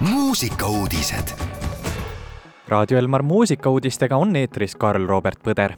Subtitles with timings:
[0.00, 1.28] muusikauudised.
[2.68, 5.72] raadio Elmar muusikauudistega on eetris Karl-Robert Põder.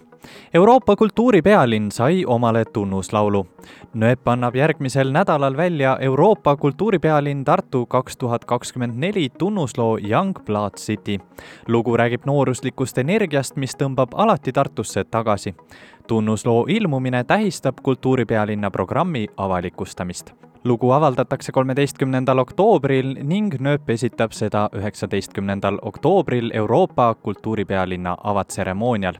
[0.54, 3.46] Euroopa kultuuripealinn sai omale tunnuslaulu.
[3.94, 10.76] NÖEP annab järgmisel nädalal välja Euroopa kultuuripealinn Tartu kaks tuhat kakskümmend neli tunnusloo Young Blood
[10.76, 11.18] City.
[11.68, 15.54] lugu räägib nooruslikust energiast, mis tõmbab alati Tartusse tagasi.
[16.06, 25.78] tunnusloo ilmumine tähistab kultuuripealinna programmi avalikustamist lugu avaldatakse kolmeteistkümnendal oktoobril ning NÖöP esitab seda üheksateistkümnendal
[25.82, 29.14] oktoobril Euroopa kultuuripealinna avatseremoonial.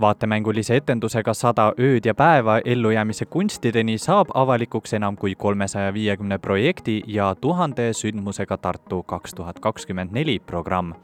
[0.00, 7.02] vaatemängulise etendusega Sada ööd ja päeva ellujäämise kunstideni saab avalikuks enam kui kolmesaja viiekümne projekti
[7.06, 10.94] ja tuhande sündmusega Tartu kaks tuhat kakskümmend neli programm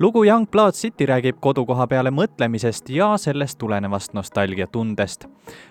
[0.00, 5.26] lugu Young Blood City räägib kodukoha peale mõtlemisest ja sellest tulenevast nostalgiatundest.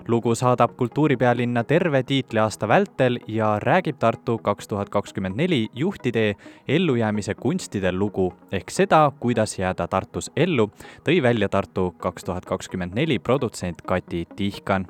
[0.07, 6.35] lugu saadab kultuuripealinna terve tiitliaasta vältel ja räägib Tartu kaks tuhat kakskümmend neli juhtidee
[6.67, 10.71] ellujäämise kunstide lugu ehk seda, kuidas jääda Tartus ellu,
[11.03, 14.87] tõi välja Tartu kaks tuhat kakskümmend neli produtsent Kati Tihkan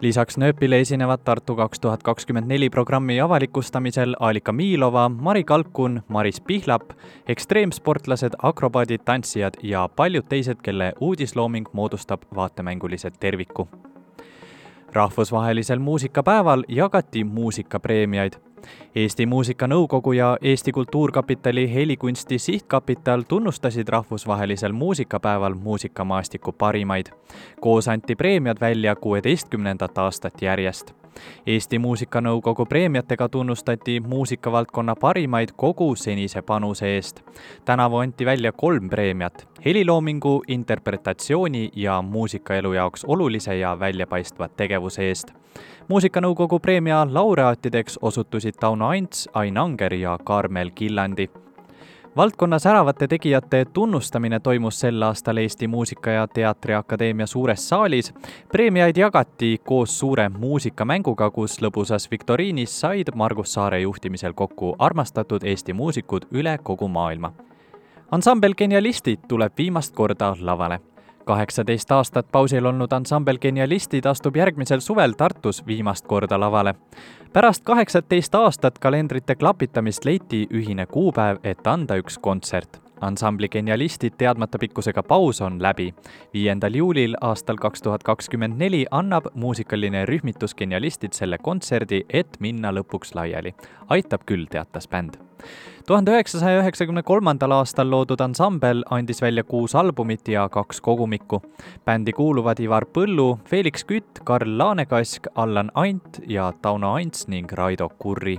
[0.00, 6.40] lisaks nööpile esinevad Tartu kaks tuhat kakskümmend neli programmi avalikustamisel Alika Miilova, Mari Kalkun, Maris
[6.40, 6.92] Pihlap,
[7.26, 13.68] ekstreemsportlased, akrobaadid, tantsijad ja paljud teised, kelle uudislooming moodustab vaatemängulise terviku.
[14.92, 18.32] Rahvusvahelisel muusikapäeval jagati muusikapreemiaid
[18.94, 27.06] Eesti Muusikanõukogu ja Eesti Kultuurkapitali helikunsti sihtkapital tunnustasid rahvusvahelisel muusikapäeval muusikamaastiku parimaid.
[27.60, 30.94] koos anti preemiad välja kuueteistkümnendat aastat järjest.
[31.46, 37.20] Eesti Muusikanõukogu preemiatega tunnustati muusikavaldkonna parimaid kogu senise panuse eest.
[37.64, 45.32] tänavu anti välja kolm preemiat heliloomingu, interpretatsiooni ja muusikaelu jaoks olulise ja väljapaistva tegevuse eest
[45.88, 51.28] muusikanõukogu preemia laureaatideks osutusid Tauno Ants, Ain Anger ja Karmel Killandi.
[52.18, 58.14] Valdkonna säravate tegijate tunnustamine toimus sel aastal Eesti Muusika- ja Teatriakadeemia suures saalis.
[58.52, 65.72] preemiaid jagati koos suure muusikamänguga, kus lõbusas viktoriinis said Margus Saare juhtimisel kokku armastatud Eesti
[65.72, 67.32] muusikud üle kogu maailma
[68.10, 70.80] ansambel Genialistid tuleb viimast korda lavale
[71.28, 76.74] kaheksateist aastat pausil olnud ansambel Genialistid astub järgmisel suvel Tartus viimast korda lavale.
[77.32, 84.58] pärast kaheksateist aastat kalendrite klapitamist leiti ühine kuupäev, et anda üks kontsert ansambli Genialistid teadmata
[84.58, 85.94] pikkusega paus on läbi.
[86.34, 92.72] viiendal juulil aastal kaks tuhat kakskümmend neli annab muusikaline rühmitus Genialistid selle kontserdi, et minna
[92.72, 93.54] lõpuks laiali.
[93.88, 95.18] aitab küll, teatas bänd
[95.88, 101.42] tuhande üheksasaja üheksakümne kolmandal aastal loodud ansambel andis välja kuus albumit ja kaks kogumikku.
[101.84, 107.88] bändi kuuluvad Ivar Põllu, Felix Kütt, Karl Laanekask, Allan Ant ja Tauno Ants ning Raido
[107.88, 108.38] Kurri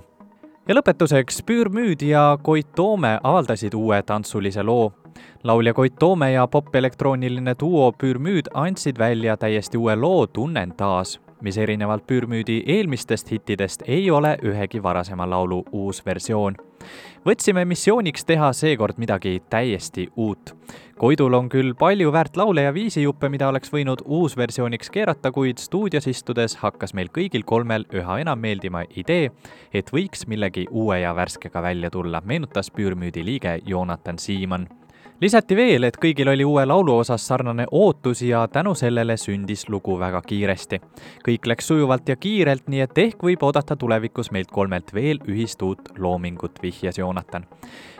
[0.69, 4.91] ja lõpetuseks Püür Müüd ja Koit Toome avaldasid uue tantsulise loo.
[5.43, 11.19] laulja Koit Toome ja popelektrooniline duo Püür Müüd andsid välja täiesti uue loo Tunnen taas,
[11.41, 16.55] mis erinevalt Püür Müüdi eelmistest hittidest ei ole ühegi varasema laulu uus versioon
[17.25, 20.53] võtsime missiooniks teha seekord midagi täiesti uut.
[20.99, 26.09] Koidul on küll palju väärt laule ja viisijuppe, mida oleks võinud uusversiooniks keerata, kuid stuudios
[26.11, 29.31] istudes hakkas meil kõigil kolmel üha enam meeldima idee,
[29.73, 34.67] et võiks millegi uue ja värskega välja tulla, meenutas Püürmüüdi liige Joonatan Siimann
[35.21, 39.99] lisati veel, et kõigil oli uue laulu osas sarnane ootus ja tänu sellele sündis lugu
[39.99, 40.81] väga kiiresti.
[41.27, 45.61] kõik läks sujuvalt ja kiirelt, nii et ehk võib oodata tulevikus meilt kolmelt veel ühist
[45.61, 47.45] uut loomingut, vihjas Joonatan.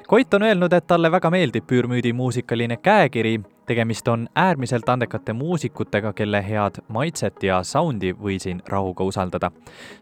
[0.07, 6.13] Koit on öelnud, et talle väga meeldib Püürmüüdi muusikaline käekiri, tegemist on äärmiselt andekate muusikutega,
[6.13, 9.51] kelle head maitset ja soundi võisin rahuga usaldada.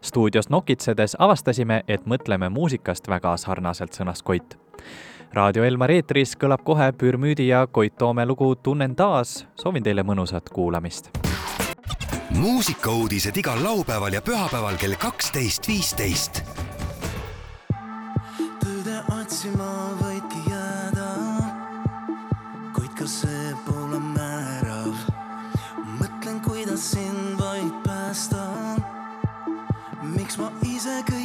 [0.02, 4.56] stuudios nokitsedes avastasime, et mõtleme muusikast väga sarnaselt, sõnas Koit
[5.32, 9.46] raadio Elmar eetris kõlab kohe Pürmüüdi ja Koit Toome lugu Tunnen taas.
[9.60, 11.10] soovin teile mõnusat kuulamist.
[12.30, 16.42] muusikauudised igal laupäeval ja pühapäeval kell kaksteist, viisteist.
[18.38, 21.10] tõde otsima võidki jääda,
[22.74, 24.94] kuid ka see pole määrav.
[26.00, 28.48] mõtlen, kuidas sind vaid päästa.
[30.02, 31.17] miks ma ise kõike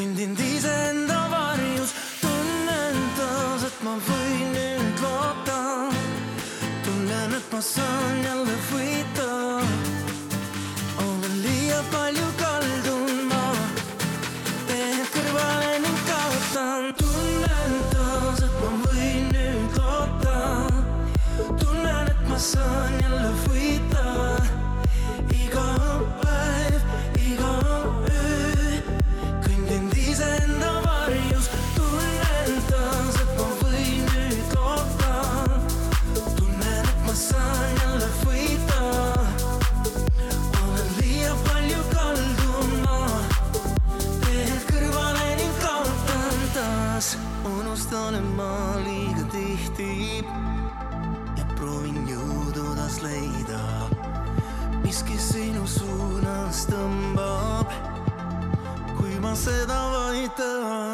[0.00, 1.90] kõndin iseenda varjus,
[2.22, 5.58] tunnen taas, et ma võin nüüd loota.
[6.86, 9.09] tunnen, et ma saan jälle võita.
[48.10, 50.24] panen ma liiga tihti
[51.38, 53.60] ja proovin jõudu taas leida.
[54.82, 57.70] miski sinu suunas tõmbab,
[58.98, 60.89] kui ma seda vaid tahan.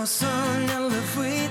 [0.00, 0.26] Eu son,
[1.12, 1.49] fui